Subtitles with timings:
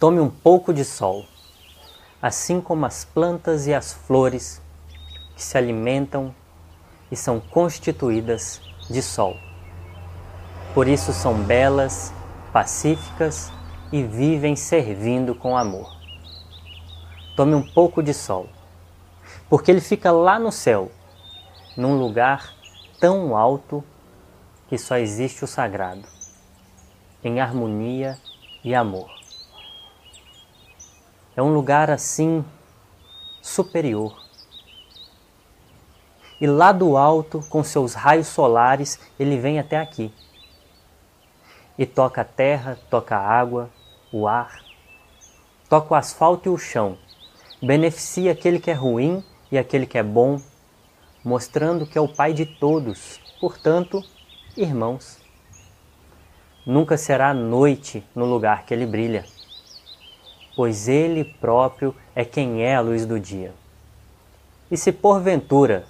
[0.00, 1.26] Tome um pouco de sol,
[2.22, 4.62] assim como as plantas e as flores
[5.36, 6.34] que se alimentam
[7.12, 9.36] e são constituídas de sol.
[10.72, 12.14] Por isso são belas,
[12.50, 13.52] pacíficas
[13.92, 15.94] e vivem servindo com amor.
[17.36, 18.48] Tome um pouco de sol,
[19.50, 20.90] porque ele fica lá no céu,
[21.76, 22.54] num lugar
[22.98, 23.84] tão alto
[24.66, 26.08] que só existe o sagrado,
[27.22, 28.18] em harmonia
[28.64, 29.19] e amor.
[31.40, 32.44] É um lugar assim
[33.40, 34.14] superior.
[36.38, 40.12] E lá do alto, com seus raios solares, ele vem até aqui.
[41.78, 43.70] E toca a terra, toca a água,
[44.12, 44.62] o ar,
[45.66, 46.98] toca o asfalto e o chão.
[47.62, 50.42] Beneficia aquele que é ruim e aquele que é bom,
[51.24, 54.04] mostrando que é o Pai de todos, portanto,
[54.54, 55.16] irmãos.
[56.66, 59.24] Nunca será noite no lugar que ele brilha
[60.54, 63.52] pois Ele próprio é quem é a luz do dia.
[64.70, 65.84] E se porventura,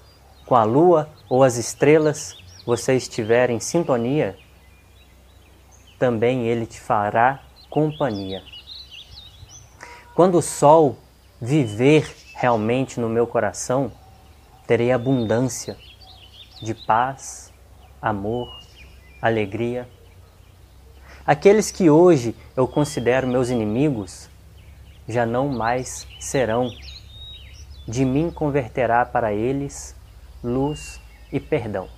[0.46, 4.36] com a lua ou as estrelas, você estiver em sintonia,
[5.98, 8.42] também Ele te fará companhia.
[10.14, 10.96] Quando o sol
[11.40, 13.92] viver realmente no meu coração,
[14.66, 15.76] terei abundância
[16.62, 17.52] de paz,
[18.00, 18.48] amor,
[19.20, 19.86] alegria.
[21.26, 24.29] Aqueles que hoje eu considero meus inimigos
[25.08, 26.70] já não mais serão.
[27.86, 29.96] De mim converterá para eles
[30.42, 31.00] luz
[31.32, 31.88] e perdão.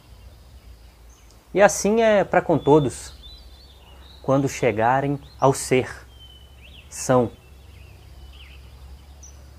[1.55, 3.13] E assim é para com todos,
[4.23, 6.07] quando chegarem ao ser,
[6.89, 7.31] são.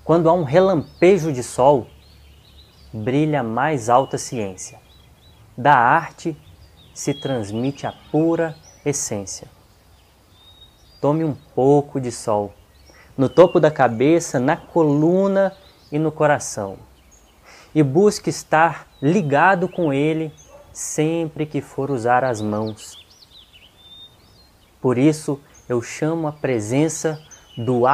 [0.04, 1.86] Quando há um relampejo de sol,
[2.92, 4.80] brilha mais alta ciência.
[5.56, 6.36] Da arte
[6.92, 9.48] se transmite a pura essência.
[11.00, 12.52] Tome um pouco de sol
[13.16, 15.52] no topo da cabeça, na coluna
[15.90, 16.76] e no coração.
[17.74, 20.32] E busque estar ligado com Ele
[20.72, 22.98] sempre que for usar as mãos.
[24.80, 27.20] Por isso eu chamo a presença
[27.56, 27.86] do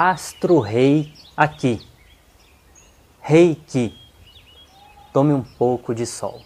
[1.36, 1.86] aqui.
[3.20, 3.94] Rei que
[5.12, 6.40] tome um pouco de sol.